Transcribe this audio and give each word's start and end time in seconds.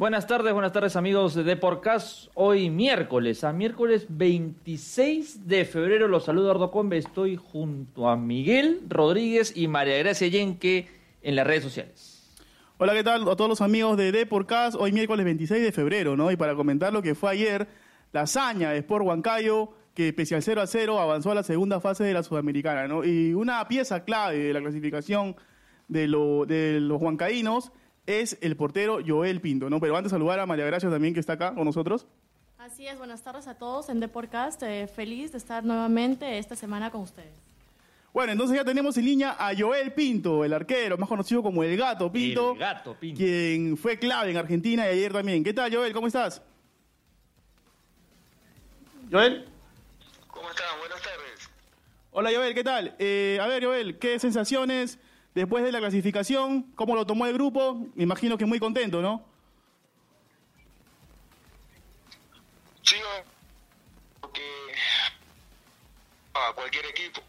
Buenas 0.00 0.26
tardes, 0.26 0.54
buenas 0.54 0.72
tardes 0.72 0.96
amigos 0.96 1.34
de 1.34 1.42
Deporcast. 1.42 2.30
Hoy 2.32 2.70
miércoles, 2.70 3.44
a 3.44 3.52
miércoles 3.52 4.06
26 4.08 5.46
de 5.46 5.66
febrero, 5.66 6.08
los 6.08 6.24
saludo 6.24 6.50
Ardo 6.50 6.70
Combe. 6.70 6.96
Estoy 6.96 7.36
junto 7.36 8.08
a 8.08 8.16
Miguel 8.16 8.80
Rodríguez 8.88 9.54
y 9.54 9.68
María 9.68 9.98
Gracia 9.98 10.26
Yenque 10.28 10.88
en 11.20 11.36
las 11.36 11.46
redes 11.46 11.64
sociales. 11.64 12.32
Hola, 12.78 12.94
¿qué 12.94 13.04
tal 13.04 13.28
a 13.28 13.36
todos 13.36 13.50
los 13.50 13.60
amigos 13.60 13.98
de 13.98 14.10
Deporcast? 14.10 14.74
Hoy 14.80 14.90
miércoles 14.92 15.22
26 15.22 15.62
de 15.62 15.70
febrero, 15.70 16.16
¿no? 16.16 16.30
Y 16.30 16.36
para 16.36 16.54
comentar 16.54 16.94
lo 16.94 17.02
que 17.02 17.14
fue 17.14 17.32
ayer, 17.32 17.68
la 18.12 18.22
hazaña 18.22 18.70
de 18.70 18.78
Sport 18.78 19.04
Huancayo, 19.04 19.68
que 19.92 20.14
pese 20.14 20.34
al 20.34 20.42
0 20.42 20.62
a 20.62 20.66
0 20.66 20.98
avanzó 20.98 21.32
a 21.32 21.34
la 21.34 21.42
segunda 21.42 21.78
fase 21.78 22.04
de 22.04 22.14
la 22.14 22.22
Sudamericana, 22.22 22.88
¿no? 22.88 23.04
Y 23.04 23.34
una 23.34 23.68
pieza 23.68 24.02
clave 24.06 24.38
de 24.38 24.54
la 24.54 24.60
clasificación 24.60 25.36
de, 25.88 26.08
de 26.46 26.80
los 26.80 27.02
huancaínos 27.02 27.70
es 28.06 28.38
el 28.40 28.56
portero 28.56 29.00
Joel 29.06 29.40
Pinto, 29.40 29.70
¿no? 29.70 29.80
Pero 29.80 29.96
antes 29.96 30.10
saludar 30.10 30.40
a 30.40 30.46
María 30.46 30.66
Gracia 30.66 30.90
también, 30.90 31.14
que 31.14 31.20
está 31.20 31.34
acá 31.34 31.54
con 31.54 31.64
nosotros. 31.64 32.06
Así 32.58 32.86
es, 32.86 32.98
buenas 32.98 33.22
tardes 33.22 33.46
a 33.46 33.54
todos 33.54 33.88
en 33.88 34.00
Deporcast. 34.00 34.62
Eh, 34.62 34.86
feliz 34.86 35.32
de 35.32 35.38
estar 35.38 35.64
nuevamente 35.64 36.38
esta 36.38 36.56
semana 36.56 36.90
con 36.90 37.02
ustedes. 37.02 37.32
Bueno, 38.12 38.32
entonces 38.32 38.56
ya 38.56 38.64
tenemos 38.64 38.96
en 38.98 39.04
línea 39.04 39.36
a 39.38 39.56
Joel 39.56 39.92
Pinto, 39.92 40.44
el 40.44 40.52
arquero, 40.52 40.98
más 40.98 41.08
conocido 41.08 41.42
como 41.42 41.62
el 41.62 41.76
Gato 41.76 42.10
Pinto. 42.10 42.52
El 42.52 42.58
Gato 42.58 42.96
Pinto. 42.98 43.18
Quien 43.18 43.76
fue 43.76 43.98
clave 43.98 44.32
en 44.32 44.36
Argentina 44.36 44.84
y 44.86 44.88
ayer 44.90 45.12
también. 45.12 45.44
¿Qué 45.44 45.54
tal, 45.54 45.72
Joel? 45.72 45.92
¿Cómo 45.92 46.08
estás? 46.08 46.42
Joel. 49.10 49.46
¿Cómo 50.26 50.50
están? 50.50 50.78
Buenas 50.80 51.00
tardes. 51.00 51.50
Hola, 52.10 52.30
Joel, 52.34 52.54
¿qué 52.54 52.64
tal? 52.64 52.96
Eh, 52.98 53.38
a 53.40 53.46
ver, 53.46 53.64
Joel, 53.64 53.98
¿qué 53.98 54.18
sensaciones 54.18 54.98
después 55.34 55.64
de 55.64 55.72
la 55.72 55.78
clasificación? 55.78 56.72
¿Cómo 56.74 56.94
lo 56.94 57.06
tomó 57.06 57.26
el 57.26 57.34
grupo? 57.34 57.86
Me 57.94 58.04
imagino 58.04 58.36
que 58.38 58.46
muy 58.46 58.58
contento, 58.58 59.00
¿no? 59.02 59.24
Sí, 62.82 62.96
porque 64.20 64.42
a 66.34 66.52
cualquier 66.54 66.86
equipo 66.86 67.20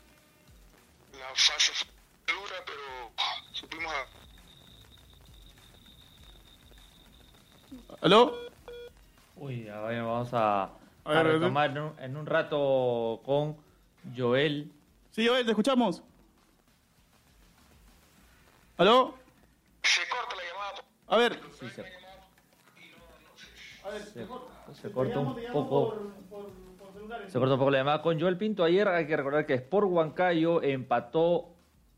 la 1.19 1.35
fase 1.35 1.71
fue 1.73 1.87
dura, 2.33 2.55
pero 2.65 3.11
supimos 3.53 3.93
a... 3.93 4.07
¿Aló? 8.01 8.35
Uy, 9.35 9.67
a 9.67 9.81
ver, 9.81 10.03
vamos 10.03 10.33
a, 10.33 10.63
A 10.63 10.71
a 11.05 11.23
ver, 11.23 11.33
retomar 11.33 11.71
en 11.71 11.77
un, 11.79 11.99
en 11.99 12.17
un 12.17 12.25
rato 12.25 13.21
con 13.25 13.55
Joel. 14.15 14.71
Sí, 15.11 15.27
Joel, 15.27 15.45
te 15.45 15.51
escuchamos. 15.51 16.01
¿Aló? 18.81 19.13
Se 19.83 20.01
corta 20.09 20.35
la 20.35 20.41
llamada. 20.41 20.83
A 21.07 21.17
ver. 21.17 21.39
Sí, 21.59 21.69
se, 21.69 21.83
se- 24.11 24.81
se 24.81 24.91
corta 24.91 25.19
un 25.19 25.35
poco. 25.53 26.11
Se 27.27 27.37
corta 27.37 27.53
un 27.53 27.59
poco 27.59 27.69
la 27.69 27.77
llamada 27.77 28.01
con 28.01 28.19
Joel 28.19 28.37
Pinto. 28.37 28.63
Ayer 28.63 28.87
hay 28.87 29.05
que 29.05 29.15
recordar 29.15 29.45
que 29.45 29.53
Sport 29.53 29.87
Huancayo 29.87 30.63
empató 30.63 31.49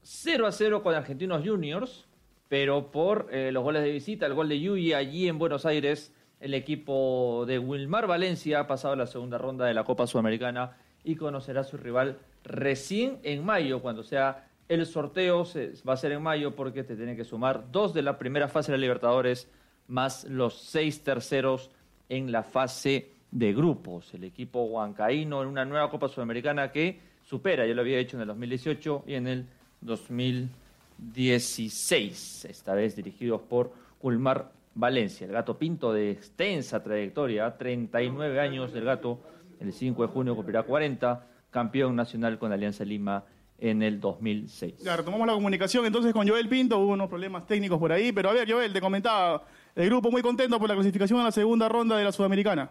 0 0.01 0.45
a 0.45 0.51
0 0.51 0.83
con 0.83 0.93
Argentinos 0.93 1.41
Juniors, 1.47 2.05
pero 2.49 2.91
por 2.91 3.29
eh, 3.31 3.53
los 3.53 3.63
goles 3.63 3.81
de 3.83 3.91
visita, 3.91 4.25
el 4.25 4.33
gol 4.33 4.49
de 4.49 4.59
Yuyi 4.59 4.91
allí 4.91 5.29
en 5.29 5.39
Buenos 5.39 5.65
Aires, 5.65 6.13
el 6.41 6.53
equipo 6.53 7.45
de 7.47 7.59
Wilmar 7.59 8.07
Valencia 8.07 8.59
ha 8.59 8.67
pasado 8.67 8.95
a 8.95 8.97
la 8.97 9.07
segunda 9.07 9.37
ronda 9.37 9.65
de 9.65 9.73
la 9.73 9.85
Copa 9.85 10.05
Sudamericana 10.05 10.75
y 11.05 11.15
conocerá 11.15 11.61
a 11.61 11.63
su 11.63 11.77
rival 11.77 12.19
recién 12.43 13.21
en 13.23 13.45
mayo, 13.45 13.81
cuando 13.81 14.03
sea 14.03 14.49
el 14.69 14.85
sorteo, 14.85 15.45
se- 15.45 15.73
va 15.87 15.93
a 15.93 15.97
ser 15.97 16.11
en 16.13 16.21
mayo 16.21 16.55
porque 16.55 16.83
te 16.83 16.95
tienen 16.95 17.17
que 17.17 17.25
sumar 17.25 17.71
dos 17.71 17.93
de 17.93 18.01
la 18.01 18.17
primera 18.17 18.47
fase 18.47 18.71
de 18.71 18.77
la 18.77 18.81
Libertadores 18.81 19.47
más 19.87 20.23
los 20.25 20.57
seis 20.61 21.03
terceros 21.03 21.69
en 22.09 22.31
la 22.31 22.43
fase 22.43 23.11
de 23.31 23.53
grupos. 23.53 24.13
El 24.13 24.23
equipo 24.23 24.63
huancaíno 24.63 25.41
en 25.41 25.49
una 25.49 25.65
nueva 25.65 25.89
Copa 25.89 26.07
Sudamericana 26.07 26.71
que 26.71 26.99
supera, 27.23 27.65
ya 27.65 27.73
lo 27.73 27.81
había 27.81 27.97
hecho 27.99 28.15
en 28.17 28.21
el 28.21 28.27
2018 28.27 29.03
y 29.07 29.13
en 29.15 29.27
el 29.27 29.45
2016, 29.81 32.45
esta 32.45 32.73
vez 32.73 32.95
dirigidos 32.95 33.41
por 33.41 33.71
Ulmar 34.01 34.51
Valencia. 34.75 35.25
El 35.25 35.33
gato 35.33 35.57
pinto 35.57 35.91
de 35.93 36.11
extensa 36.11 36.81
trayectoria, 36.83 37.57
39 37.57 38.39
años 38.39 38.71
del 38.73 38.85
gato, 38.85 39.19
el 39.59 39.71
5 39.73 40.01
de 40.03 40.07
junio 40.07 40.35
cumplirá 40.35 40.63
40, 40.63 41.25
campeón 41.51 41.95
nacional 41.95 42.37
con 42.39 42.51
Alianza 42.51 42.83
Lima 42.83 43.23
en 43.63 43.81
el 43.81 43.99
2006. 44.01 44.79
Ya, 44.79 44.97
retomamos 44.97 45.25
la 45.25 45.33
comunicación 45.33 45.85
entonces 45.85 46.11
con 46.11 46.27
Joel 46.27 46.49
Pinto, 46.49 46.77
hubo 46.79 46.91
unos 46.91 47.07
problemas 47.07 47.47
técnicos 47.47 47.79
por 47.79 47.93
ahí, 47.93 48.11
pero 48.11 48.29
a 48.29 48.33
ver, 48.33 48.51
Joel, 48.51 48.73
te 48.73 48.81
comentaba, 48.81 49.45
el 49.73 49.85
grupo 49.87 50.11
muy 50.11 50.21
contento 50.21 50.59
por 50.59 50.67
la 50.67 50.75
clasificación 50.75 51.21
a 51.21 51.23
la 51.23 51.31
segunda 51.31 51.69
ronda 51.69 51.95
de 51.95 52.03
la 52.03 52.11
Sudamericana. 52.11 52.69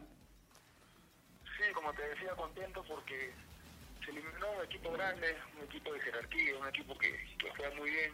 Sí, 1.56 1.72
como 1.72 1.92
te 1.94 2.02
decía, 2.08 2.28
contento 2.36 2.84
porque 2.86 3.30
se 4.04 4.10
eliminó 4.10 4.46
un 4.58 4.64
equipo 4.66 4.92
grande, 4.92 5.34
un 5.58 5.64
equipo 5.64 5.94
de 5.94 6.00
jerarquía, 6.00 6.58
un 6.60 6.68
equipo 6.68 6.98
que, 6.98 7.10
que 7.38 7.48
juega 7.56 7.74
muy 7.76 7.88
bien. 7.90 8.12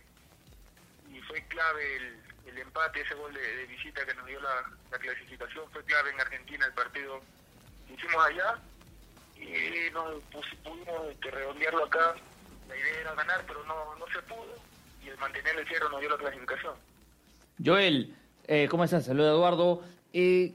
Y 1.12 1.20
fue 1.22 1.42
clave 1.48 1.96
el, 1.96 2.52
el 2.52 2.58
empate, 2.58 3.00
ese 3.00 3.14
gol 3.14 3.34
de, 3.34 3.40
de 3.40 3.66
visita 3.66 4.06
que 4.06 4.14
nos 4.14 4.26
dio 4.26 4.40
la, 4.40 4.70
la 4.92 4.98
clasificación, 4.98 5.64
fue 5.72 5.82
clave 5.82 6.10
en 6.12 6.20
Argentina 6.20 6.64
el 6.64 6.74
partido 6.74 7.20
que 7.88 7.94
hicimos 7.94 8.24
allá. 8.24 8.54
Y 9.36 9.90
nos 9.92 10.22
pus- 10.30 10.54
pudimos 10.62 11.10
este, 11.10 11.30
redondearlo 11.32 11.84
acá. 11.86 12.14
La 12.68 12.76
idea 12.76 13.00
era 13.00 13.14
ganar, 13.14 13.44
pero 13.46 13.64
no, 13.64 13.96
no 13.96 14.06
se 14.12 14.20
pudo. 14.22 14.54
Y 15.04 15.08
el 15.08 15.18
mantener 15.18 15.56
el 15.58 15.66
cero 15.68 15.88
nos 15.90 16.00
dio 16.00 16.10
la 16.10 16.18
clasificación. 16.18 16.74
Joel, 17.64 18.14
eh, 18.46 18.68
¿cómo 18.70 18.84
estás? 18.84 19.06
Saludos, 19.06 19.34
Eduardo. 19.34 19.82
Eh, 20.12 20.54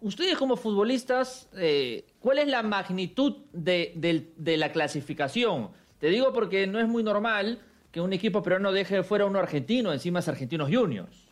ustedes 0.00 0.36
como 0.36 0.56
futbolistas, 0.56 1.48
eh, 1.56 2.04
¿cuál 2.20 2.38
es 2.38 2.48
la 2.48 2.62
magnitud 2.62 3.36
de, 3.52 3.92
del- 3.96 4.32
de 4.36 4.56
la 4.56 4.72
clasificación? 4.72 5.70
Te 6.00 6.08
digo 6.08 6.32
porque 6.32 6.66
no 6.66 6.80
es 6.80 6.88
muy 6.88 7.02
normal 7.02 7.60
que 7.92 8.00
un 8.00 8.12
equipo 8.12 8.42
peruano 8.42 8.72
deje 8.72 9.02
fuera 9.02 9.24
a 9.24 9.26
uno 9.26 9.38
argentino, 9.38 9.92
encima 9.92 10.20
es 10.20 10.28
Argentinos 10.28 10.70
Juniors. 10.72 11.28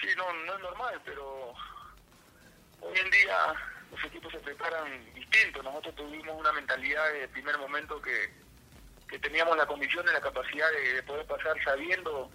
Sí, 0.00 0.08
no, 0.16 0.32
no 0.46 0.56
es 0.56 0.60
normal, 0.62 1.00
pero 1.04 1.52
hoy 2.80 2.98
en 2.98 3.10
día 3.10 3.36
los 3.92 4.04
equipos 4.04 4.32
se 4.32 4.38
preparan 4.38 4.90
Nosotros 5.62 5.94
tuvimos 5.94 6.38
una 6.38 6.52
mentalidad 6.52 7.12
de 7.12 7.28
primer 7.28 7.56
momento 7.58 8.00
que, 8.02 8.32
que 9.08 9.18
teníamos 9.18 9.56
la 9.56 9.66
condición 9.66 10.04
y 10.08 10.12
la 10.12 10.20
capacidad 10.20 10.70
de, 10.70 10.94
de 10.94 11.02
poder 11.02 11.26
pasar 11.26 11.56
sabiendo 11.64 12.30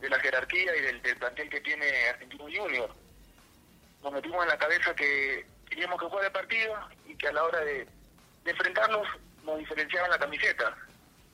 de 0.00 0.08
la 0.08 0.18
jerarquía 0.20 0.76
y 0.76 0.80
del, 0.80 1.02
del 1.02 1.16
plantel 1.16 1.48
que 1.48 1.60
tiene 1.60 2.08
Argentino 2.08 2.44
Junior. 2.44 2.90
Nos 4.02 4.12
metimos 4.12 4.42
en 4.42 4.48
la 4.48 4.58
cabeza 4.58 4.94
que 4.94 5.46
teníamos 5.68 6.00
que 6.00 6.06
jugar 6.06 6.24
el 6.24 6.32
partido 6.32 6.74
y 7.06 7.16
que 7.16 7.28
a 7.28 7.32
la 7.32 7.44
hora 7.44 7.60
de, 7.60 7.86
enfrentarnos 8.44 9.06
nos 9.44 9.58
diferenciaban 9.58 10.10
la 10.10 10.18
camiseta, 10.18 10.74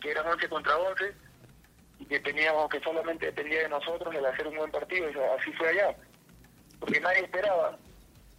que 0.00 0.10
eran 0.10 0.26
11 0.26 0.48
contra 0.48 0.76
11 0.76 1.14
y 2.00 2.06
que 2.06 2.20
teníamos 2.20 2.68
que 2.68 2.80
solamente 2.80 3.26
dependía 3.26 3.62
de 3.62 3.68
nosotros 3.68 4.14
el 4.14 4.26
hacer 4.26 4.48
un 4.48 4.56
buen 4.56 4.70
partido, 4.70 5.08
así 5.38 5.52
fue 5.52 5.68
allá. 5.68 5.96
Porque 6.80 7.00
nadie 7.00 7.20
esperaba, 7.20 7.78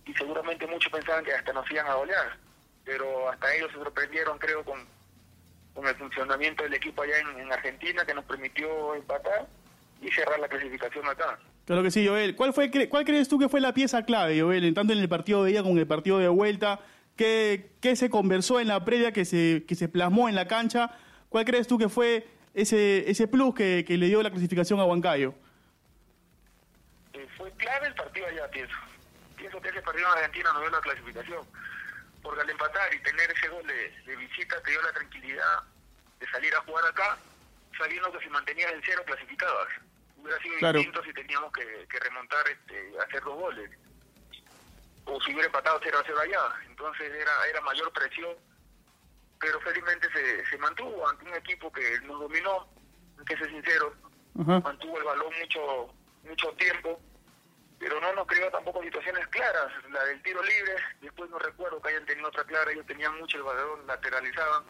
y 0.05 0.13
seguramente 0.13 0.67
muchos 0.67 0.91
pensaban 0.91 1.23
que 1.25 1.33
hasta 1.33 1.53
nos 1.53 1.69
iban 1.71 1.87
a 1.87 1.95
golear, 1.95 2.37
pero 2.83 3.29
hasta 3.29 3.53
ellos 3.55 3.71
se 3.71 3.77
sorprendieron, 3.77 4.37
creo, 4.37 4.63
con, 4.63 4.79
con 5.73 5.87
el 5.87 5.95
funcionamiento 5.95 6.63
del 6.63 6.73
equipo 6.75 7.01
allá 7.01 7.17
en, 7.19 7.39
en 7.41 7.51
Argentina, 7.51 8.05
que 8.05 8.13
nos 8.13 8.25
permitió 8.25 8.95
empatar 8.95 9.47
y 10.01 10.11
cerrar 10.11 10.39
la 10.39 10.47
clasificación 10.47 11.07
acá. 11.07 11.39
Claro 11.65 11.81
que 11.81 11.89
sí, 11.89 12.05
Joel. 12.07 12.35
¿Cuál, 12.35 12.53
fue, 12.53 12.69
cre- 12.69 12.87
¿Cuál 12.89 13.05
crees 13.05 13.27
tú 13.27 13.39
que 13.39 13.49
fue 13.49 13.59
la 13.59 13.73
pieza 13.73 14.05
clave, 14.05 14.39
Joel, 14.39 14.73
tanto 14.75 14.93
en 14.93 14.99
el 14.99 15.09
partido 15.09 15.43
de 15.43 15.51
ida 15.51 15.61
como 15.63 15.73
en 15.73 15.79
el 15.79 15.87
partido 15.87 16.19
de 16.19 16.27
vuelta? 16.27 16.79
¿Qué, 17.15 17.71
qué 17.81 17.95
se 17.95 18.09
conversó 18.09 18.59
en 18.59 18.67
la 18.67 18.85
previa 18.85 19.11
que 19.11 19.25
se, 19.25 19.63
que 19.67 19.73
se 19.73 19.87
plasmó 19.89 20.29
en 20.29 20.35
la 20.35 20.47
cancha? 20.47 20.91
¿Cuál 21.29 21.45
crees 21.45 21.65
tú 21.65 21.77
que 21.79 21.89
fue 21.89 22.27
ese, 22.53 23.09
ese 23.09 23.27
plus 23.27 23.55
que, 23.55 23.83
que 23.87 23.97
le 23.97 24.07
dio 24.07 24.21
la 24.21 24.29
clasificación 24.29 24.79
a 24.79 24.85
Huancayo? 24.85 25.33
Eh, 27.13 27.25
fue 27.37 27.49
clave 27.53 27.87
el 27.87 27.95
partido 27.95 28.27
allá, 28.27 28.47
pienso. 28.51 28.75
Pienso 29.65 29.79
que 29.79 29.85
partido 29.85 30.05
en 30.07 30.13
Argentina 30.13 30.53
nos 30.53 30.61
dio 30.61 30.69
la 30.69 30.81
clasificación. 30.81 31.47
Porque 32.21 32.41
al 32.41 32.49
empatar 32.51 32.93
y 32.93 32.99
tener 33.01 33.31
ese 33.31 33.47
gol 33.49 33.65
de, 33.65 33.89
de 34.05 34.15
visita 34.15 34.61
te 34.61 34.69
dio 34.69 34.81
la 34.83 34.93
tranquilidad 34.93 35.63
de 36.19 36.27
salir 36.29 36.53
a 36.55 36.61
jugar 36.61 36.85
acá, 36.85 37.17
sabiendo 37.75 38.11
que 38.11 38.19
si 38.23 38.29
mantenías 38.29 38.71
en 38.71 38.81
cero 38.85 39.01
clasificabas. 39.07 39.67
Hubiera 40.17 40.39
sido 40.41 40.57
Claro. 40.59 40.77
distinto 40.77 41.03
si 41.03 41.13
teníamos 41.13 41.51
que, 41.51 41.87
que 41.89 41.99
remontar, 41.99 42.47
este, 42.47 42.93
hacer 43.07 43.23
dos 43.23 43.33
goles. 43.39 43.71
o 45.05 45.19
si 45.21 45.31
hubiera 45.31 45.47
empatado 45.47 45.79
0 45.83 45.97
a 45.99 46.03
0 46.05 46.19
allá. 46.19 46.41
Entonces 46.67 47.11
era, 47.11 47.31
era 47.47 47.61
mayor 47.61 47.91
presión, 47.91 48.35
pero 49.39 49.59
felizmente 49.61 50.07
se, 50.11 50.45
se 50.47 50.57
mantuvo 50.59 51.07
ante 51.09 51.25
un 51.25 51.33
equipo 51.35 51.71
que 51.71 51.99
nos 52.01 52.19
dominó, 52.19 52.67
que 53.27 53.35
ser 53.37 53.49
sincero, 53.49 53.95
mantuvo 54.35 54.97
el 54.99 55.03
balón 55.03 55.33
mucho, 55.39 55.93
mucho 56.23 56.51
tiempo, 56.53 56.99
pero 57.85 58.01
no 58.01 58.13
nos 58.13 58.25
creó 58.25 58.49
tampoco 58.49 58.81
situaciones 58.81 59.27
claras. 59.27 59.71
La 59.91 60.03
del 60.05 60.19
tiro 60.23 60.41
libre, 60.41 60.73
después 61.01 61.29
no 61.29 61.37
recuerdo 61.37 61.79
que 61.79 61.89
hayan 61.89 62.05
tenido 62.07 62.29
otra 62.29 62.43
clara, 62.43 62.71
ellos 62.71 62.87
tenían 62.87 63.15
mucho 63.19 63.37
el 63.37 63.43
balón, 63.43 63.85
lateralizaban, 63.85 64.63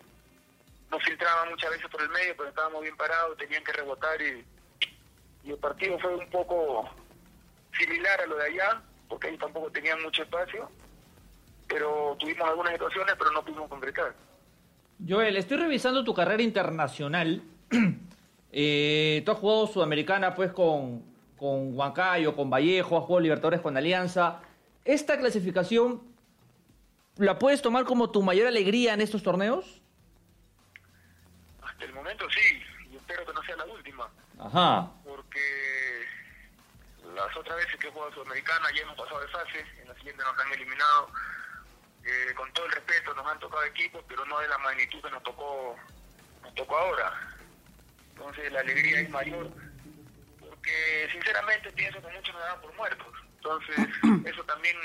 nos 0.91 1.01
filtraban 1.01 1.49
muchas 1.49 1.71
veces 1.71 1.87
por 1.89 2.01
el 2.01 2.09
medio, 2.09 2.35
pero 2.35 2.49
estábamos 2.49 2.81
bien 2.81 2.97
parados, 2.97 3.37
tenían 3.37 3.63
que 3.63 3.71
rebotar 3.71 4.21
y, 4.21 4.43
el 5.49 5.57
partido 5.59 5.97
fue 5.99 6.13
un 6.13 6.29
poco 6.29 6.89
similar 7.79 8.19
a 8.19 8.25
lo 8.25 8.35
de 8.35 8.47
allá, 8.47 8.81
porque 9.07 9.27
ahí 9.29 9.37
tampoco 9.37 9.71
tenían 9.71 10.01
mucho 10.03 10.23
espacio, 10.23 10.69
pero 11.69 12.17
tuvimos 12.19 12.49
algunas 12.49 12.73
situaciones, 12.73 13.15
pero 13.17 13.31
no 13.31 13.45
pudimos 13.45 13.69
concretar. 13.69 14.13
Joel, 15.07 15.37
estoy 15.37 15.55
revisando 15.55 16.03
tu 16.03 16.13
carrera 16.13 16.43
internacional. 16.43 17.43
eh, 18.51 19.21
tú 19.23 19.31
has 19.31 19.37
jugado 19.37 19.67
Sudamericana 19.67 20.35
pues 20.35 20.51
con, 20.51 21.14
con 21.37 21.77
Huancayo, 21.77 22.35
con 22.35 22.49
Vallejo, 22.49 22.97
has 22.97 23.03
jugado 23.03 23.19
Libertadores 23.21 23.61
con 23.61 23.75
Alianza. 23.77 24.41
¿Esta 24.83 25.17
clasificación 25.17 26.01
la 27.17 27.39
puedes 27.39 27.61
tomar 27.61 27.85
como 27.85 28.11
tu 28.11 28.21
mayor 28.21 28.47
alegría 28.47 28.93
en 28.93 29.01
estos 29.01 29.23
torneos? 29.23 29.81
Hasta 31.61 31.85
el 31.85 31.93
momento 31.93 32.25
sí, 32.29 32.61
y 32.91 32.95
espero 32.95 33.25
que 33.25 33.33
no 33.33 33.43
sea 33.43 33.55
la 33.57 33.65
última. 33.65 34.09
Ajá. 34.39 34.91
Porque 35.03 36.05
las 37.15 37.35
otras 37.35 37.57
veces 37.57 37.75
que 37.79 37.87
he 37.87 37.91
jugado 37.91 38.13
Sudamericana 38.13 38.67
ya 38.75 38.83
hemos 38.83 38.97
pasado 38.97 39.21
de 39.21 39.27
fase, 39.27 39.65
en 39.81 39.87
la 39.87 39.95
siguiente 39.95 40.23
nos 40.23 40.39
han 40.39 40.53
eliminado. 40.53 41.09
Eh, 42.05 42.33
con 42.35 42.51
todo 42.53 42.67
el 42.67 42.71
respeto 42.73 43.15
nos 43.15 43.25
han 43.25 43.39
tocado 43.39 43.63
equipos, 43.63 44.03
pero 44.07 44.23
no 44.25 44.39
de 44.39 44.47
la 44.47 44.59
magnitud 44.59 45.01
que 45.01 45.09
nos 45.09 45.23
tocó, 45.23 45.75
nos 46.43 46.53
tocó 46.53 46.77
ahora. 46.77 47.11
Entonces 48.11 48.51
la 48.51 48.59
alegría 48.59 49.01
es 49.01 49.09
mayor, 49.09 49.49
porque 50.65 51.11
sinceramente 51.11 51.71
pienso 51.73 52.01
que 52.01 52.07
muchos 52.15 52.33
nos 52.33 52.43
dan 52.43 52.61
por 52.61 52.75
muertos. 52.75 53.07
Entonces 53.37 53.77
eso 54.33 54.43
también 54.45 54.75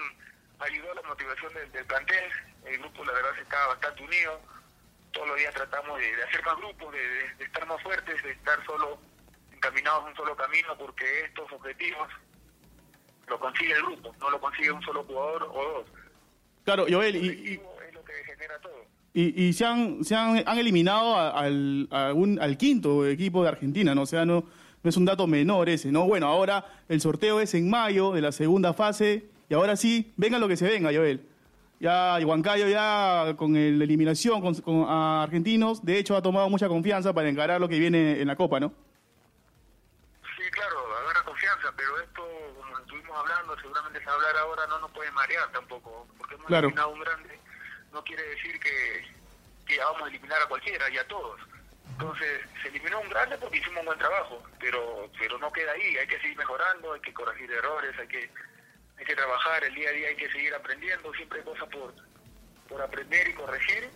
ayudó 0.58 0.92
a 0.92 0.94
la 0.96 1.02
motivación 1.08 1.52
del, 1.54 1.72
del 1.72 1.84
plantel. 1.86 2.24
El 2.66 2.78
grupo 2.78 3.04
la 3.04 3.12
verdad 3.12 3.30
se 3.36 3.42
estaba 3.42 3.66
bastante 3.68 4.02
unido. 4.02 4.40
Todos 5.12 5.28
los 5.28 5.36
días 5.38 5.54
tratamos 5.54 5.98
de, 5.98 6.16
de 6.16 6.22
hacer 6.22 6.44
más 6.44 6.56
grupos, 6.58 6.92
de, 6.92 6.98
de, 7.00 7.34
de 7.38 7.44
estar 7.44 7.66
más 7.66 7.82
fuertes, 7.82 8.22
de 8.22 8.30
estar 8.32 8.64
solo 8.66 8.98
encaminados 9.52 10.02
en 10.04 10.10
un 10.10 10.16
solo 10.16 10.36
camino, 10.36 10.76
porque 10.78 11.04
estos 11.24 11.50
objetivos 11.52 12.08
lo 13.26 13.38
consigue 13.40 13.72
el 13.72 13.82
grupo, 13.82 14.14
no 14.20 14.30
lo 14.30 14.40
consigue 14.40 14.70
un 14.70 14.82
solo 14.82 15.02
jugador 15.04 15.42
o 15.50 15.64
dos. 15.64 15.86
Claro, 16.64 16.86
Joel, 16.88 17.16
El 17.16 17.24
y, 17.24 17.28
objetivo 17.30 17.76
es 17.88 17.94
lo 17.94 18.04
que 18.04 18.12
genera 18.24 18.58
todo. 18.60 18.84
y, 19.14 19.44
y 19.48 19.52
se, 19.52 19.64
han, 19.64 20.04
se 20.04 20.14
han, 20.14 20.42
han 20.46 20.58
eliminado 20.58 21.16
a- 21.16 21.30
al, 21.40 21.88
a 21.90 22.12
un- 22.12 22.38
al 22.40 22.56
quinto 22.56 23.06
equipo 23.08 23.42
de 23.42 23.48
Argentina, 23.48 23.94
¿no? 23.94 24.02
O 24.02 24.06
sea, 24.06 24.24
no, 24.24 24.44
no 24.82 24.88
es 24.90 24.96
un 24.96 25.04
dato 25.04 25.26
menor 25.26 25.68
ese, 25.68 25.92
¿no? 25.92 26.04
Bueno, 26.06 26.26
ahora 26.26 26.64
el 26.88 27.00
sorteo 27.00 27.40
es 27.40 27.54
en 27.54 27.68
mayo 27.68 28.12
de 28.12 28.20
la 28.22 28.32
segunda 28.32 28.72
fase 28.72 29.26
y 29.48 29.54
ahora 29.54 29.76
sí, 29.76 30.12
venga 30.16 30.38
lo 30.38 30.48
que 30.48 30.56
se 30.56 30.66
venga, 30.66 30.90
Joel. 30.92 31.26
Ya 31.80 32.18
Huancayo 32.24 32.68
ya 32.68 33.34
con 33.36 33.56
el- 33.56 33.78
la 33.78 33.84
eliminación 33.84 34.40
con, 34.40 34.54
con- 34.56 34.86
a 34.88 35.22
argentinos, 35.22 35.84
de 35.84 35.98
hecho 35.98 36.16
ha 36.16 36.22
tomado 36.22 36.48
mucha 36.50 36.68
confianza 36.68 37.12
para 37.12 37.28
encarar 37.28 37.60
lo 37.60 37.68
que 37.68 37.78
viene 37.78 38.20
en 38.20 38.26
la 38.28 38.36
Copa, 38.36 38.60
¿no? 38.60 38.72
Sí, 40.36 40.42
claro, 40.50 40.76
agarra 41.02 41.24
confianza, 41.24 41.68
pero 41.76 41.98
esto, 42.00 42.22
como 42.58 42.78
estuvimos 42.78 43.16
hablando, 43.18 43.56
seguramente 43.60 44.02
se 44.02 44.10
hablar 44.10 44.36
ahora, 44.38 44.66
no 44.66 44.78
nos 44.80 44.90
puede 44.92 45.10
marear 45.12 45.50
tampoco, 45.52 46.06
porque 46.18 46.34
hemos 46.34 46.46
Claro. 46.46 46.68
eliminado 46.68 46.90
un 46.92 47.00
grande, 47.00 47.38
no 47.92 48.02
quiere 48.04 48.22
decir 48.22 48.58
que, 48.60 49.04
que 49.66 49.78
vamos 49.78 50.02
a 50.02 50.08
eliminar 50.08 50.40
a 50.42 50.48
cualquiera 50.48 50.84
y 50.90 50.98
a 50.98 51.06
todos. 51.08 51.40
Entonces, 52.00 52.40
se 52.62 52.68
eliminó 52.68 53.00
un 53.00 53.10
grande 53.10 53.36
porque 53.38 53.58
hicimos 53.58 53.80
un 53.80 53.86
buen 53.86 53.98
trabajo, 53.98 54.42
pero 54.58 55.10
pero 55.18 55.36
no 55.38 55.52
queda 55.52 55.72
ahí, 55.72 55.96
hay 55.98 56.06
que 56.06 56.18
seguir 56.20 56.36
mejorando, 56.38 56.94
hay 56.94 57.00
que 57.00 57.12
corregir 57.12 57.50
errores, 57.52 57.92
hay 57.98 58.08
que 58.08 58.30
hay 58.98 59.04
que 59.04 59.14
trabajar, 59.14 59.62
el 59.64 59.74
día 59.74 59.88
a 59.90 59.92
día 59.92 60.08
hay 60.08 60.16
que 60.16 60.30
seguir 60.30 60.54
aprendiendo, 60.54 61.12
siempre 61.14 61.38
hay 61.40 61.44
cosas 61.44 61.68
por, 61.68 61.92
por 62.68 62.80
aprender 62.82 63.28
y 63.28 63.34
corregir, 63.34 63.90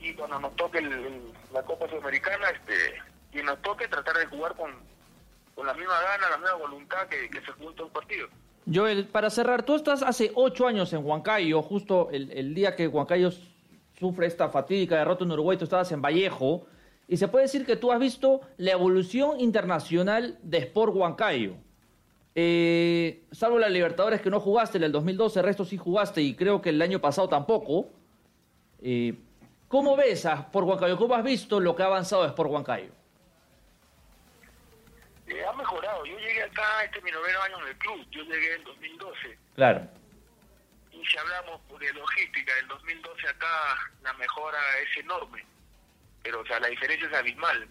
y 0.00 0.12
cuando 0.14 0.38
nos 0.40 0.54
toque 0.56 0.78
el- 0.78 1.32
la 1.52 1.62
Copa 1.62 1.88
Sudamericana, 1.88 2.50
este, 2.50 3.00
y 3.32 3.42
nos 3.42 3.60
toque 3.62 3.88
tratar 3.88 4.16
de 4.18 4.26
jugar 4.26 4.54
con, 4.56 4.72
con 5.54 5.66
la 5.66 5.74
misma 5.74 6.00
gana, 6.00 6.30
la 6.30 6.36
misma 6.38 6.54
voluntad 6.54 7.06
que, 7.08 7.28
se 7.32 7.52
jugó 7.52 7.70
en 7.70 7.76
todo 7.76 7.86
el 7.88 7.92
partido. 7.92 8.28
Joel, 8.72 9.06
para 9.06 9.30
cerrar, 9.30 9.64
tú 9.64 9.76
estás 9.76 10.02
hace 10.02 10.32
ocho 10.34 10.66
años 10.66 10.92
en 10.92 11.04
Huancayo, 11.04 11.62
justo 11.62 12.08
el, 12.12 12.30
el 12.32 12.52
día 12.54 12.74
que 12.74 12.88
Huancayo 12.88 13.30
sufre 13.98 14.26
esta 14.26 14.48
fatídica 14.48 14.96
derrota 14.96 15.24
en 15.24 15.30
Uruguay, 15.32 15.56
tú 15.56 15.64
estabas 15.64 15.90
en 15.92 16.02
Vallejo, 16.02 16.66
y 17.08 17.16
se 17.16 17.28
puede 17.28 17.44
decir 17.44 17.64
que 17.64 17.76
tú 17.76 17.92
has 17.92 18.00
visto 18.00 18.40
la 18.56 18.72
evolución 18.72 19.40
internacional 19.40 20.38
de 20.42 20.58
Sport 20.58 20.94
Huancayo. 20.94 21.54
Eh, 22.34 23.22
salvo 23.32 23.58
la 23.58 23.68
Libertadores 23.68 24.20
que 24.20 24.28
no 24.30 24.40
jugaste 24.40 24.78
en 24.78 24.84
el 24.84 24.92
2012, 24.92 25.38
el 25.40 25.44
resto 25.46 25.64
sí 25.64 25.76
jugaste 25.76 26.20
y 26.20 26.34
creo 26.34 26.60
que 26.60 26.70
el 26.70 26.82
año 26.82 27.00
pasado 27.00 27.28
tampoco. 27.28 27.88
Eh, 28.82 29.14
¿Cómo 29.68 29.96
ves 29.96 30.26
a 30.26 30.34
Sport 30.34 30.66
Huancayo? 30.68 30.96
¿Cómo 30.96 31.14
has 31.14 31.24
visto 31.24 31.58
lo 31.60 31.74
que 31.74 31.82
ha 31.82 31.86
avanzado 31.86 32.26
Sport 32.26 32.50
Huancayo? 32.50 32.90
Eh, 35.28 35.44
ha 35.44 35.52
mejorado, 35.54 36.04
yo 36.06 36.16
llegué 36.18 36.42
acá, 36.42 36.84
este 36.84 36.98
es 36.98 37.04
mi 37.04 37.10
noveno 37.10 37.40
año 37.42 37.60
en 37.62 37.68
el 37.68 37.78
club, 37.78 38.06
yo 38.12 38.22
llegué 38.22 38.54
en 38.54 38.64
2012, 38.64 39.38
Claro. 39.56 39.88
y 40.92 41.04
si 41.04 41.18
hablamos 41.18 41.60
de 41.80 41.92
logística, 41.94 42.54
del 42.54 42.68
2012 42.68 43.28
acá 43.28 43.46
la 44.04 44.12
mejora 44.14 44.58
es 44.84 45.02
enorme, 45.02 45.44
pero 46.26 46.40
o 46.40 46.44
sea, 46.46 46.58
la 46.58 46.66
diferencia 46.66 47.06
es 47.06 47.14
abismal. 47.14 47.68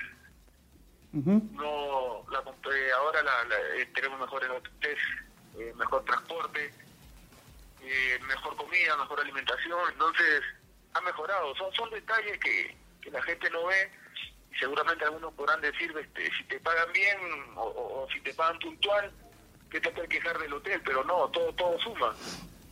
No 1.52 2.26
la 2.32 2.40
eh, 2.40 2.92
ahora 2.98 3.22
la, 3.22 3.44
la- 3.44 3.76
eh, 3.76 3.86
tenemos 3.94 4.18
mejores 4.18 4.50
hoteles, 4.50 4.98
eh, 5.60 5.74
mejor 5.76 6.06
transporte, 6.06 6.74
eh, 7.82 8.20
mejor 8.28 8.56
comida, 8.56 8.96
mejor 8.96 9.20
alimentación, 9.20 9.78
entonces 9.92 10.42
ha 10.94 11.02
mejorado. 11.02 11.54
Son 11.56 11.74
son 11.74 11.90
detalles 11.90 12.40
que, 12.40 12.78
que 13.02 13.12
la 13.12 13.22
gente 13.24 13.50
no 13.50 13.66
ve 13.66 13.92
y 14.54 14.56
seguramente 14.58 15.04
algunos 15.04 15.34
podrán 15.34 15.60
decir, 15.60 15.94
este, 16.00 16.32
si 16.38 16.44
te 16.46 16.58
pagan 16.62 16.92
bien 16.94 17.18
o, 17.58 17.62
o- 17.64 18.04
o 18.06 18.10
si 18.12 18.22
te 18.22 18.34
pagan 18.34 18.58
puntual, 18.60 19.12
¿qué 19.70 19.82
te 19.82 19.92
puedes 19.92 20.10
quejar 20.10 20.40
del 20.40 20.54
hotel? 20.54 20.82
Pero 20.86 21.04
no, 21.04 21.28
todo 21.30 21.52
todo 21.56 21.78
suma. 21.82 22.16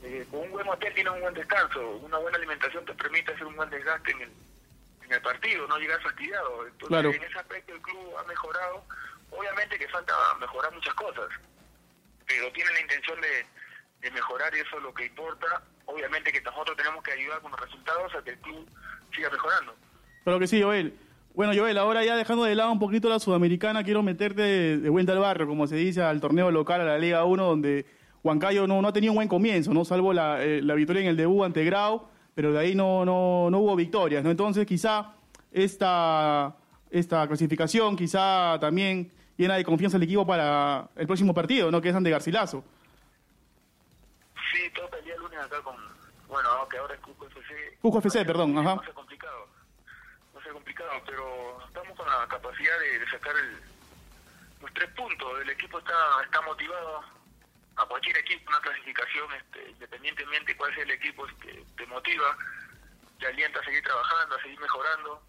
Eh, 0.01 0.25
con 0.31 0.39
un 0.41 0.51
buen 0.51 0.67
hotel 0.69 0.93
tienes 0.93 1.12
un 1.13 1.19
buen 1.22 1.34
descanso, 1.34 1.81
una 1.98 2.17
buena 2.19 2.38
alimentación 2.38 2.86
te 2.86 2.93
permite 2.93 3.34
hacer 3.34 3.46
un 3.46 3.55
buen 3.58 3.69
desgaste 3.69 4.12
en 4.12 4.22
el, 4.22 4.31
en 5.05 5.13
el 5.13 5.22
partido, 5.22 5.67
no 5.67 5.77
llegar 5.77 6.01
fastidiado. 6.01 6.65
Entonces, 6.67 6.88
Claro. 6.88 7.10
en 7.12 7.24
ese 7.24 7.38
aspecto 7.39 7.74
el 7.74 7.81
club 7.81 8.17
ha 8.19 8.24
mejorado. 8.27 8.83
Obviamente 9.31 9.77
que 9.79 9.88
falta 9.88 10.13
mejorar 10.39 10.72
muchas 10.74 10.93
cosas, 10.93 11.25
pero 12.27 12.51
tiene 12.51 12.72
la 12.72 12.81
intención 12.81 13.19
de, 13.19 13.45
de 14.01 14.12
mejorar 14.12 14.55
y 14.55 14.60
eso 14.60 14.77
es 14.77 14.83
lo 14.83 14.93
que 14.93 15.05
importa. 15.07 15.63
Obviamente 15.86 16.31
que 16.31 16.41
nosotros 16.41 16.77
tenemos 16.77 17.03
que 17.03 17.12
ayudar 17.13 17.41
con 17.41 17.51
los 17.51 17.60
resultados 17.60 18.13
a 18.15 18.24
que 18.24 18.31
el 18.31 18.38
club 18.39 18.67
siga 19.15 19.29
mejorando. 19.29 19.75
Claro 20.24 20.39
que 20.39 20.48
sí, 20.48 20.62
Joel. 20.62 20.98
Bueno, 21.33 21.53
Joel, 21.55 21.77
ahora 21.79 22.03
ya 22.05 22.15
dejando 22.15 22.43
de 22.43 22.53
lado 22.53 22.72
un 22.72 22.79
poquito 22.79 23.10
la 23.10 23.19
sudamericana, 23.19 23.83
quiero 23.83 24.03
meterte 24.03 24.41
de, 24.43 24.77
de 24.77 24.89
vuelta 24.89 25.13
al 25.13 25.19
barrio, 25.19 25.48
como 25.48 25.65
se 25.65 25.75
dice, 25.75 26.03
al 26.03 26.22
torneo 26.22 26.51
local, 26.51 26.81
a 26.81 26.86
la 26.86 26.98
Liga 27.00 27.24
1, 27.25 27.43
donde 27.43 27.88
Huancayo 28.22 28.67
no, 28.67 28.81
no 28.83 28.88
ha 28.89 28.93
tenido 28.93 29.13
un 29.13 29.15
buen 29.17 29.27
comienzo, 29.27 29.74
¿no? 29.74 29.83
Salvo 29.83 30.13
la, 30.13 30.43
eh, 30.43 30.62
la 30.62 30.75
victoria 30.75 31.01
en 31.01 31.07
el 31.07 31.17
debut 31.17 31.43
ante 31.43 31.65
Grau, 31.65 32.07
pero 32.36 32.52
de 32.54 32.60
ahí 32.60 32.75
no, 32.75 33.06
no, 33.06 33.50
no 33.50 33.60
hubo 33.60 33.75
victorias, 33.75 34.24
¿no? 34.24 34.32
Entonces, 34.32 34.66
quizá 34.66 35.13
esta, 35.52 36.56
esta 36.90 37.28
clasificación, 37.28 37.96
quizá 37.96 38.58
también 38.60 39.12
llena 39.38 39.56
de 39.56 39.63
confianza 39.63 39.98
el 39.98 40.04
equipo 40.04 40.25
para 40.25 40.90
el 40.96 41.08
próximo 41.08 41.34
partido, 41.34 41.72
¿no? 41.72 41.82
Que 41.82 41.90
es 41.90 41.96
ante 41.96 42.10
Garcilaso. 42.10 42.63
Sí, 44.52 44.70
toca 44.75 44.98
el 44.98 45.06
día 45.06 45.16
lunes 45.18 45.40
acá 45.40 45.62
con, 45.62 45.75
bueno, 46.28 46.50
aunque 46.50 46.78
ahora 46.78 46.96
es 46.96 47.02
Cusco 47.02 47.28
FC. 47.28 47.78
Cusco 47.82 48.00
FC, 48.00 48.25
perdón, 48.25 48.58
ajá. 48.58 48.75
Va 48.75 48.82
a 48.82 48.86
ser 48.86 48.94
complicado, 48.94 49.48
va 50.36 50.40
a 50.40 50.44
ser 50.44 50.54
complicado, 50.54 50.92
pero 51.06 51.58
estamos 51.68 51.98
con 51.98 52.08
la 52.08 52.28
capacidad 52.28 52.80
de, 52.80 53.00
de 53.00 53.10
sacar 53.10 53.34
el, 53.36 53.58
los 54.62 54.74
tres 54.74 54.90
puntos. 54.92 55.28
El 55.42 55.50
equipo 55.50 55.80
está, 55.80 55.94
está 56.24 56.42
motivado 56.42 57.02
a 57.75 57.86
cualquier 57.86 58.18
equipo, 58.18 58.50
una 58.50 58.62
clasificación, 58.62 59.34
este, 59.34 59.70
independientemente 59.72 60.56
cuál 60.56 60.74
sea 60.75 60.84
el 60.84 60.92
equipo, 60.92 61.27
este, 61.27 61.63
te 61.75 61.86
motiva, 61.88 62.38
te 63.20 63.27
alienta 63.27 63.60
a 63.60 63.65
seguir 63.65 63.84
trabajando, 63.84 64.36
a 64.36 64.42
seguir 64.42 64.60
mejorando. 64.60 65.27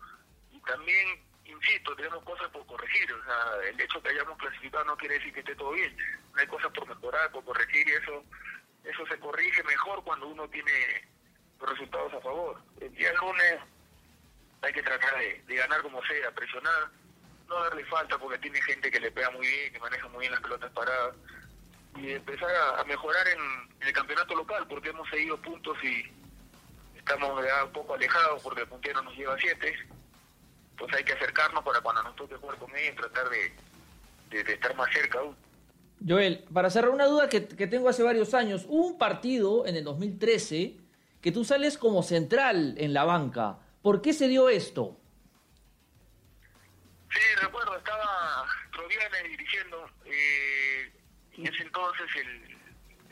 Y 0.53 0.61
también, 0.61 1.25
insisto, 1.45 1.97
tenemos 1.97 2.23
cosas 2.25 2.49
por 2.49 2.67
corregir. 2.67 3.13
O 3.13 3.25
sea, 3.25 3.69
el 3.69 3.81
hecho 3.81 3.99
de 3.99 4.03
que 4.03 4.15
hayamos 4.15 4.39
clasificado 4.39 4.85
no 4.85 4.97
quiere 4.97 5.15
decir 5.15 5.33
que 5.33 5.41
esté 5.41 5.55
todo 5.57 5.73
bien. 5.73 5.97
Hay 6.37 6.47
cosas 6.47 6.71
por 6.73 6.87
mejorar, 6.87 7.31
por 7.31 7.45
corregir 7.45 7.89
y 7.89 7.93
eso, 7.93 8.25
eso 8.85 9.07
se 9.07 9.19
corrige 9.19 9.63
mejor 9.65 10.05
cuando 10.05 10.29
uno 10.29 10.49
tiene 10.49 11.09
los 11.61 11.71
resultados 11.71 12.13
a 12.13 12.21
favor. 12.21 12.61
El 12.81 12.95
día 12.95 13.13
lunes 13.15 13.61
hay 14.63 14.73
que 14.73 14.83
tratar 14.83 15.19
de, 15.19 15.43
de 15.47 15.55
ganar 15.55 15.83
como 15.83 16.03
sea, 16.05 16.31
presionar, 16.33 16.91
no 17.49 17.63
darle 17.63 17.85
falta 17.87 18.19
porque 18.19 18.39
tiene 18.39 18.61
gente 18.63 18.91
que 18.91 19.01
le 19.01 19.11
pega 19.11 19.31
muy 19.31 19.47
bien, 19.47 19.73
que 19.73 19.79
maneja 19.79 20.09
muy 20.09 20.21
bien 20.21 20.33
las 20.33 20.41
pelotas 20.41 20.73
paradas. 20.73 21.15
Y 21.97 22.13
empezar 22.13 22.51
a, 22.51 22.81
a 22.81 22.85
mejorar 22.85 23.27
en, 23.29 23.39
en 23.81 23.89
el 23.89 23.93
campeonato 23.93 24.35
local, 24.35 24.67
porque 24.69 24.91
hemos 24.91 25.09
seguido 25.09 25.41
puntos 25.41 25.77
y 25.83 26.05
estamos 26.97 27.45
ya 27.45 27.65
un 27.65 27.73
poco 27.73 27.95
alejados 27.95 28.43
porque 28.43 28.63
el 28.63 28.69
puntero 28.69 29.03
nos 29.03 29.15
lleva 29.17 29.37
siete. 29.39 29.75
Entonces 30.71 30.99
hay 30.99 31.05
que 31.05 31.13
acercarnos 31.13 31.63
para 31.65 31.81
cuando 31.81 32.03
nos 32.03 32.17
toque 32.17 32.35
jugar 32.37 32.57
con 32.59 32.75
ellos 32.77 32.97
tratar 32.97 33.29
de, 33.31 33.55
de, 34.31 34.45
de 34.45 34.53
estar 34.55 34.75
más 34.75 34.93
cerca 34.93 35.21
aún. 35.21 35.37
Joel, 36.07 36.45
para 36.53 36.69
cerrar 36.71 36.91
una 36.91 37.07
duda 37.07 37.29
que, 37.29 37.47
que 37.47 37.67
tengo 37.67 37.89
hace 37.89 38.03
varios 38.03 38.35
años, 38.35 38.65
hubo 38.69 38.87
un 38.87 38.99
partido 38.99 39.67
en 39.67 39.77
el 39.77 39.85
2013 39.85 40.77
que 41.21 41.33
tú 41.33 41.45
sales 41.45 41.79
como 41.79 42.03
central 42.03 42.75
en 42.77 42.93
la 42.93 43.05
banca. 43.05 43.59
¿Por 43.81 44.03
qué 44.03 44.13
se 44.13 44.29
dio 44.29 44.49
esto? 44.49 44.99
Sí, 47.11 47.21
recuerdo, 47.41 47.77
estaba 47.77 48.45
Troviane 48.73 49.29
dirigiendo. 49.29 49.89
En 51.45 51.53
ese 51.55 51.63
entonces 51.63 52.07
el, 52.17 52.57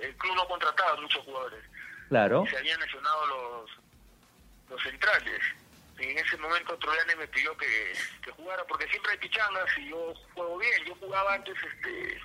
el 0.04 0.16
club 0.16 0.34
no 0.36 0.46
contrataba 0.48 1.00
muchos 1.00 1.24
jugadores. 1.24 1.62
Claro. 2.08 2.44
Se 2.50 2.56
habían 2.56 2.80
lesionado 2.80 3.26
los, 3.26 3.70
los 4.70 4.82
centrales. 4.82 5.40
Y 5.98 6.04
en 6.04 6.18
ese 6.18 6.36
momento 6.38 6.76
Troviane 6.78 7.14
me 7.16 7.28
pidió 7.28 7.56
que, 7.56 7.92
que 8.24 8.30
jugara, 8.32 8.64
porque 8.64 8.88
siempre 8.88 9.12
hay 9.12 9.18
pichangas 9.18 9.66
y 9.78 9.90
yo 9.90 10.14
juego 10.34 10.58
bien. 10.58 10.84
Yo 10.86 10.94
jugaba 10.96 11.34
antes 11.34 11.54
este 11.62 12.20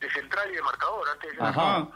de 0.00 0.10
central 0.12 0.50
y 0.52 0.56
de 0.56 0.62
marcador. 0.62 1.08
antes 1.08 1.36
de 1.36 1.42
Ajá. 1.42 1.88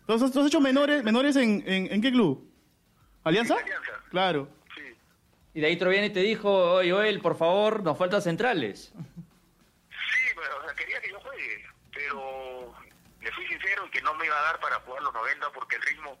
Entonces, 0.00 0.32
¿tú 0.32 0.40
has 0.40 0.46
hecho 0.46 0.60
menores, 0.60 1.02
menores 1.02 1.36
en, 1.36 1.62
en, 1.66 1.92
en 1.92 2.02
qué 2.02 2.10
club? 2.10 2.48
¿Alianza? 3.24 3.54
Alianza. 3.56 3.92
Claro. 4.10 4.48
Sí. 4.74 4.94
Y 5.54 5.60
de 5.60 5.66
ahí 5.66 5.76
Troviani 5.76 6.10
te 6.10 6.20
dijo, 6.20 6.74
oye 6.74 6.90
Joel, 6.92 7.20
por 7.20 7.36
favor, 7.36 7.82
nos 7.82 7.96
faltan 7.96 8.20
centrales. 8.22 8.92
Sí, 8.92 10.22
pero, 10.36 10.58
o 10.58 10.64
sea, 10.64 10.74
quería 10.74 11.00
que 11.00 11.10
yo 11.10 11.20
juegue, 11.20 11.64
pero 11.92 12.59
le 13.20 13.32
fui 13.32 13.46
sincero 13.46 13.84
en 13.84 13.90
que 13.90 14.02
no 14.02 14.14
me 14.14 14.26
iba 14.26 14.38
a 14.38 14.42
dar 14.42 14.60
para 14.60 14.80
jugar 14.80 15.02
los 15.02 15.12
90 15.12 15.52
porque 15.52 15.76
el 15.76 15.82
ritmo 15.82 16.18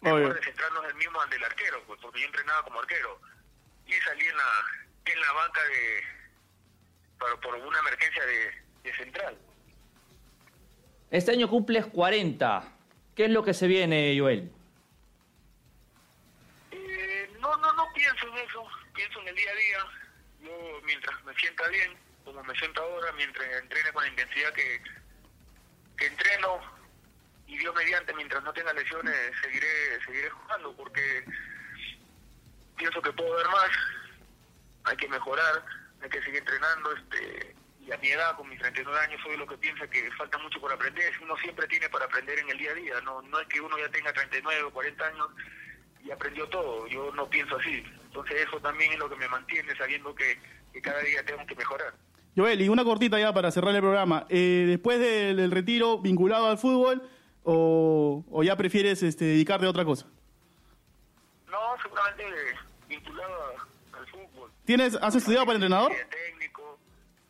de 0.00 0.42
central 0.42 0.70
no 0.74 0.82
es 0.82 0.90
el 0.90 0.96
mismo 0.96 1.20
al 1.20 1.30
del 1.30 1.44
arquero, 1.44 1.82
pues, 1.86 1.98
porque 2.00 2.20
yo 2.20 2.26
entrenaba 2.26 2.62
como 2.62 2.80
arquero. 2.80 3.20
Y 3.86 3.92
salí 3.92 4.26
en 4.26 4.36
la, 4.36 4.64
en 5.06 5.20
la 5.20 5.32
banca 5.32 5.62
de 5.62 6.04
para, 7.18 7.36
por 7.36 7.54
una 7.54 7.78
emergencia 7.78 8.24
de, 8.26 8.62
de 8.82 8.96
central. 8.96 9.38
Este 11.10 11.32
año 11.32 11.48
cumples 11.48 11.86
40. 11.86 12.72
¿Qué 13.14 13.26
es 13.26 13.30
lo 13.30 13.44
que 13.44 13.54
se 13.54 13.66
viene, 13.66 14.16
Joel? 14.18 14.50
Eh, 16.72 17.30
no, 17.38 17.56
no, 17.58 17.72
no 17.72 17.86
pienso 17.94 18.26
en 18.28 18.38
eso, 18.38 18.66
pienso 18.94 19.20
en 19.20 19.28
el 19.28 19.36
día 19.36 19.50
a 19.50 19.54
día. 19.54 19.78
Yo, 20.42 20.80
mientras 20.84 21.24
me 21.24 21.34
sienta 21.34 21.68
bien, 21.68 21.96
como 22.24 22.42
me 22.42 22.54
siento 22.56 22.82
ahora, 22.82 23.12
mientras 23.12 23.46
entrene 23.62 23.92
con 23.92 24.02
la 24.02 24.10
intensidad 24.10 24.52
que 24.52 24.82
mientras 28.34 28.44
no 28.44 28.52
tenga 28.52 28.72
lesiones, 28.72 29.14
seguiré 29.40 29.66
seguiré 30.04 30.28
jugando, 30.30 30.74
porque 30.76 31.24
pienso 32.76 33.00
que 33.00 33.12
puedo 33.12 33.36
ver 33.36 33.46
más, 33.46 33.70
hay 34.84 34.96
que 34.96 35.08
mejorar, 35.08 35.64
hay 36.02 36.10
que 36.10 36.20
seguir 36.22 36.38
entrenando, 36.38 36.92
este 36.92 37.54
y 37.80 37.92
a 37.92 37.98
mi 37.98 38.08
edad, 38.08 38.34
con 38.36 38.48
mis 38.48 38.58
39 38.58 38.98
años, 38.98 39.20
soy 39.22 39.36
lo 39.36 39.46
que 39.46 39.58
piensa 39.58 39.86
que 39.86 40.10
falta 40.12 40.38
mucho 40.38 40.58
por 40.58 40.72
aprender. 40.72 41.12
Uno 41.22 41.36
siempre 41.36 41.66
tiene 41.66 41.86
para 41.90 42.06
aprender 42.06 42.38
en 42.38 42.48
el 42.48 42.56
día 42.56 42.70
a 42.70 42.74
día, 42.74 43.00
no, 43.02 43.20
no 43.20 43.38
es 43.38 43.46
que 43.46 43.60
uno 43.60 43.78
ya 43.78 43.90
tenga 43.90 44.10
39 44.10 44.62
o 44.62 44.70
40 44.70 45.06
años 45.06 45.28
y 46.02 46.10
aprendió 46.10 46.48
todo. 46.48 46.86
Yo 46.86 47.12
no 47.12 47.28
pienso 47.28 47.56
así. 47.56 47.84
Entonces 48.06 48.46
eso 48.48 48.58
también 48.60 48.94
es 48.94 48.98
lo 48.98 49.10
que 49.10 49.16
me 49.16 49.28
mantiene 49.28 49.76
sabiendo 49.76 50.14
que, 50.14 50.38
que 50.72 50.80
cada 50.80 51.00
día 51.00 51.22
tengo 51.26 51.44
que 51.46 51.54
mejorar. 51.54 51.92
Joel, 52.34 52.62
y 52.62 52.70
una 52.70 52.84
cortita 52.84 53.18
ya 53.18 53.34
para 53.34 53.50
cerrar 53.50 53.74
el 53.74 53.82
programa. 53.82 54.26
Eh, 54.30 54.64
después 54.66 54.98
del 54.98 55.50
retiro, 55.50 55.98
vinculado 55.98 56.46
al 56.46 56.56
fútbol, 56.56 57.02
o, 57.44 58.24
o 58.30 58.42
ya 58.42 58.56
prefieres 58.56 59.02
este, 59.02 59.24
dedicarte 59.26 59.66
a 59.66 59.70
otra 59.70 59.84
cosa? 59.84 60.06
No, 61.50 61.58
seguramente 61.82 62.24
vinculado 62.88 63.54
al 63.92 64.06
fútbol. 64.08 64.50
¿Tienes, 64.64 64.96
¿Has 65.00 65.14
estudiado 65.14 65.44
para 65.46 65.56
entrenador? 65.56 65.92
Técnico. 66.10 66.78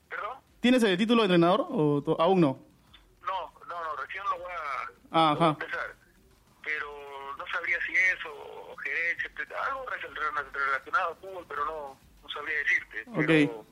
¿Perdón? 0.09 0.39
¿Tienes 0.61 0.83
el 0.83 0.97
título 0.97 1.23
de 1.23 1.27
entrenador 1.27 1.67
o 1.69 2.03
to- 2.03 2.21
aún 2.21 2.41
no? 2.41 2.59
No, 3.23 3.53
no, 3.69 3.85
no, 3.85 3.97
recién 3.97 4.25
lo 4.25 4.39
voy 4.39 4.53
a, 4.53 4.91
Ah, 5.11 5.35
voy 5.39 5.47
a 5.47 5.51
empezar. 5.51 5.95
Pero 6.63 7.37
no 7.37 7.45
sabría 7.53 7.79
si 7.87 7.93
eso, 7.93 8.31
o 8.33 8.77
gerencia, 8.77 9.31
algo 9.69 9.85
rel- 9.87 10.53
relacionado 10.53 11.09
al 11.11 11.17
fútbol, 11.17 11.45
pero 11.49 11.65
no, 11.67 11.99
no 12.23 12.29
sabría 12.31 12.57
decirte. 12.59 13.03
Ok. 13.11 13.27
Pero 13.27 13.67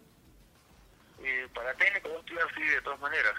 eh, 1.25 1.49
para 1.55 1.73
técnico 1.75 2.09
voy 2.09 2.19
a 2.19 2.21
estudiar 2.21 2.49
sí, 2.55 2.63
de 2.63 2.81
todas 2.83 3.01
maneras. 3.01 3.35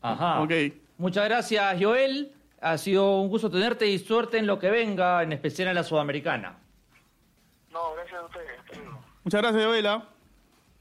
Ajá. 0.00 0.40
Ok. 0.40 0.52
Muchas 0.98 1.24
gracias, 1.26 1.76
Joel. 1.80 2.32
Ha 2.60 2.76
sido 2.76 3.20
un 3.20 3.28
gusto 3.28 3.50
tenerte 3.50 3.86
y 3.86 3.98
suerte 3.98 4.38
en 4.38 4.46
lo 4.46 4.58
que 4.58 4.68
venga, 4.70 5.22
en 5.22 5.32
especial 5.32 5.68
en 5.68 5.76
la 5.76 5.84
Sudamericana. 5.84 6.58
No, 7.72 7.94
gracias 7.94 8.20
a 8.20 8.24
ustedes. 8.24 8.88
Muchas 9.24 9.42
gracias, 9.42 9.64
Joel. 9.64 9.86
¿ah? 9.86 10.08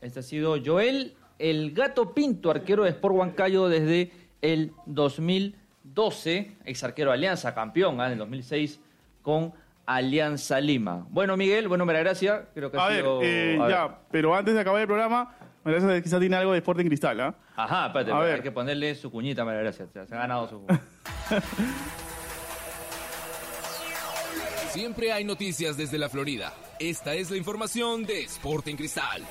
Este 0.01 0.19
ha 0.19 0.23
sido 0.23 0.57
Joel, 0.63 1.15
el 1.37 1.71
gato 1.73 2.13
Pinto, 2.13 2.49
arquero 2.49 2.83
de 2.83 2.89
Sport 2.89 3.15
Huancayo 3.15 3.69
desde 3.69 4.11
el 4.41 4.71
2012, 4.87 6.51
ex 6.65 6.83
arquero 6.83 7.11
de 7.11 7.15
Alianza, 7.17 7.53
campeón 7.53 8.01
¿ah? 8.01 8.07
en 8.07 8.13
el 8.13 8.17
2006 8.19 8.79
con 9.21 9.53
Alianza 9.85 10.59
Lima. 10.59 11.05
Bueno, 11.09 11.37
Miguel, 11.37 11.67
bueno, 11.67 11.85
María 11.85 12.01
Gracia, 12.01 12.47
creo 12.53 12.71
que 12.71 12.77
ha 12.77 12.85
A 12.85 12.89
ver, 12.89 12.97
sido... 13.01 13.21
eh, 13.21 13.57
a 13.59 13.63
ver. 13.63 13.71
ya, 13.71 13.99
pero 14.11 14.35
antes 14.35 14.53
de 14.53 14.59
acabar 14.61 14.81
el 14.81 14.87
programa, 14.87 15.35
María 15.67 15.81
Gracia 15.81 16.01
quizás 16.01 16.19
tiene 16.21 16.35
algo 16.37 16.53
de 16.53 16.59
Sporting 16.59 16.85
Cristal, 16.85 17.19
¿ah? 17.19 17.35
Ajá, 17.57 17.87
espérate, 17.87 18.11
A 18.13 18.19
ver. 18.19 18.35
hay 18.35 18.41
que 18.41 18.51
ponerle 18.51 18.95
su 18.95 19.11
cuñita, 19.11 19.43
María 19.43 19.63
Gracia, 19.63 19.85
se 19.91 19.99
ha 19.99 20.05
ganado 20.05 20.47
su... 20.47 20.65
Siempre 24.71 25.11
hay 25.11 25.25
noticias 25.25 25.75
desde 25.75 25.97
la 25.97 26.07
Florida. 26.07 26.53
Esta 26.79 27.15
es 27.15 27.29
la 27.31 27.35
información 27.37 28.05
de 28.05 28.23
Sporting 28.23 28.75
Cristal. 28.77 29.23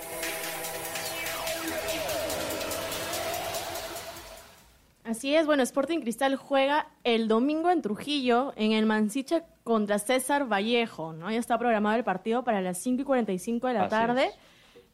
Así 5.05 5.35
es, 5.35 5.47
bueno, 5.47 5.62
Sporting 5.62 6.00
Cristal 6.00 6.35
juega 6.37 6.88
el 7.05 7.28
domingo 7.28 7.71
en 7.71 7.81
Trujillo, 7.81 8.52
en 8.57 8.73
el 8.73 8.87
Mansiche 8.87 9.45
contra 9.62 10.00
César 10.00 10.50
Vallejo, 10.52 11.12
¿no? 11.12 11.31
Ya 11.31 11.38
está 11.38 11.59
programado 11.59 11.97
el 11.97 12.02
partido 12.05 12.43
para 12.43 12.61
las 12.61 12.78
5 12.78 13.02
y 13.02 13.05
45 13.05 13.69
de 13.69 13.75
la 13.75 13.81
Así 13.83 13.90
tarde. 13.90 14.25
es. 14.26 14.35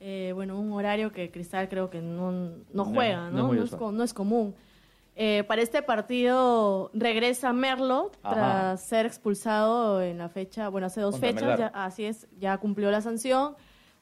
Eh, 0.04 0.32
bueno, 0.34 0.58
un 0.58 0.72
horario 0.72 1.12
que 1.12 1.30
Cristal 1.30 1.68
creo 1.68 1.88
que 1.88 2.00
no, 2.00 2.32
no 2.72 2.84
juega, 2.84 3.30
no 3.30 3.46
¿no? 3.48 3.52
No 3.54 3.62
es, 3.62 3.72
no 3.80 4.02
es 4.02 4.12
común. 4.12 4.52
Eh, 5.14 5.44
para 5.46 5.62
este 5.62 5.80
partido 5.82 6.90
regresa 6.92 7.52
Merlo 7.52 8.10
Ajá. 8.24 8.34
tras 8.34 8.82
ser 8.82 9.06
expulsado 9.06 10.02
en 10.02 10.18
la 10.18 10.28
fecha, 10.28 10.68
bueno, 10.70 10.88
hace 10.88 11.00
dos 11.02 11.12
Contra 11.20 11.28
fechas, 11.32 11.58
ya- 11.58 11.66
así 11.72 12.04
es, 12.04 12.26
ya 12.40 12.56
cumplió 12.58 12.90
la 12.90 13.00
sanción. 13.00 13.54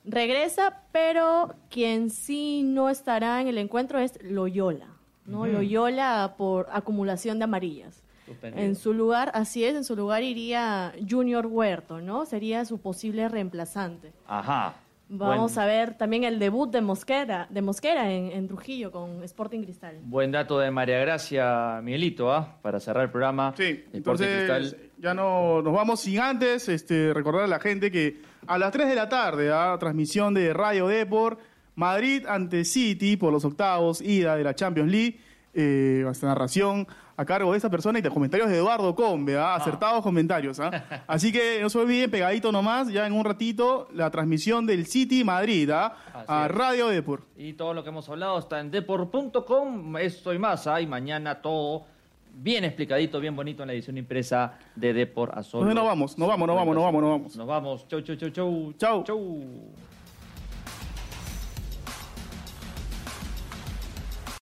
Regresa, 0.05 0.85
pero 0.93 1.55
quien 1.69 2.09
sí 2.09 2.63
no 2.65 2.89
estará 2.89 3.43
en 3.43 3.49
el 3.49 3.59
encuentro 3.59 3.99
es 3.99 4.19
Loyola, 4.23 4.87
¿no? 5.27 5.47
Loyola 5.47 6.35
por 6.39 6.67
acumulación 6.73 7.39
de 7.39 7.45
amarillas. 7.45 8.03
Suspendido. 8.25 8.65
En 8.65 8.75
su 8.77 8.95
lugar, 8.95 9.31
así 9.35 9.65
es, 9.65 9.75
en 9.75 9.85
su 9.85 9.97
lugar 9.97 10.23
iría 10.23 10.95
Junior 11.07 11.47
Huerto, 11.47 12.01
¿no? 12.01 12.25
Sería 12.25 12.65
su 12.65 12.79
posible 12.79 13.29
reemplazante. 13.29 14.13
Ajá. 14.27 14.77
Vamos 15.13 15.55
Buen- 15.57 15.65
a 15.65 15.67
ver 15.67 15.95
también 15.99 16.23
el 16.23 16.39
debut 16.39 16.71
de 16.71 16.81
Mosquera, 16.81 17.49
de 17.51 17.63
Mosquera 17.63 18.13
en, 18.13 18.31
en 18.31 18.47
Trujillo 18.47 18.93
con 18.93 19.25
Sporting 19.25 19.63
Cristal. 19.65 19.99
Buen 20.05 20.31
dato 20.31 20.59
de 20.61 20.71
María 20.71 21.01
Gracia, 21.01 21.81
Miguelito, 21.83 22.33
¿ah? 22.33 22.57
Para 22.63 22.79
cerrar 22.79 23.05
el 23.05 23.11
programa. 23.11 23.53
Sí, 23.57 23.65
Deporte 23.93 23.97
entonces 23.97 24.49
Cristal. 24.71 24.77
ya 24.99 25.13
no 25.15 25.63
nos 25.63 25.73
vamos 25.75 26.01
sin 26.01 26.21
antes 26.21 26.69
este, 26.69 27.13
recordar 27.13 27.43
a 27.43 27.49
la 27.49 27.59
gente 27.59 27.91
que 27.91 28.23
a 28.47 28.57
las 28.57 28.71
3 28.71 28.89
de 28.89 28.95
la 28.95 29.09
tarde, 29.09 29.51
¿ah? 29.53 29.77
transmisión 29.81 30.33
de 30.33 30.53
Radio 30.55 30.87
Deport, 30.87 31.41
Madrid 31.75 32.25
ante 32.29 32.65
City 32.65 33.17
por 33.17 33.33
los 33.33 33.45
octavos, 33.45 34.01
ida 34.01 34.37
de 34.37 34.45
la 34.45 34.55
Champions 34.55 34.91
League, 34.93 35.19
eh, 35.55 36.05
esta 36.09 36.29
narración 36.29 36.87
a 37.21 37.25
cargo 37.27 37.51
de 37.51 37.59
esta 37.59 37.69
persona 37.69 37.99
y 37.99 38.03
de 38.03 38.09
comentarios 38.09 38.49
de 38.49 38.57
Eduardo 38.57 38.95
Combe, 38.95 39.37
¿ah? 39.37 39.55
acertados 39.55 40.03
comentarios. 40.03 40.59
¿ah? 40.59 41.05
Así 41.07 41.31
que 41.31 41.59
no 41.61 41.69
se 41.69 41.79
olviden, 41.79 42.11
pegadito 42.11 42.51
nomás, 42.51 42.89
ya 42.89 43.07
en 43.07 43.13
un 43.13 43.27
ratito, 43.27 43.89
la 43.93 44.11
transmisión 44.11 44.65
del 44.65 44.87
City 44.87 45.23
Madrid 45.23 45.69
¿ah? 45.71 45.97
A. 46.27 46.49
Radio 46.49 46.89
Deport. 46.89 47.25
Y 47.37 47.53
todo 47.53 47.75
lo 47.75 47.83
que 47.83 47.91
hemos 47.91 48.09
hablado 48.09 48.39
está 48.39 48.59
en 48.59 48.71
depor.com. 48.71 49.99
Esto 49.99 50.33
y 50.33 50.39
más. 50.39 50.67
¿ah? 50.67 50.81
Y 50.81 50.87
mañana 50.87 51.43
todo 51.43 51.85
bien 52.33 52.65
explicadito, 52.65 53.21
bien 53.21 53.37
bonito 53.37 53.65
en 53.65 53.67
la 53.67 53.75
edición 53.75 53.99
impresa 53.99 54.59
de 54.75 54.95
Depor 54.95 55.33
a 55.35 55.43
solo 55.43 55.65
Entonces 55.65 55.75
nos 55.75 55.85
vamos, 55.85 56.17
nos 56.17 56.29
vamos, 56.29 56.47
nos 56.47 56.57
vamos, 56.57 56.75
nos 56.75 56.85
vamos, 56.85 57.03
nos 57.03 57.11
vamos. 57.11 57.37
Nos 57.37 57.47
vamos. 57.47 57.89
Chau, 57.89 58.01
chau, 58.01 58.17
chau, 58.17 58.31
chau. 58.31 58.73
Chau. 58.79 59.05
Chau. 59.05 59.90